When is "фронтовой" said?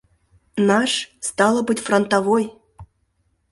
1.85-2.45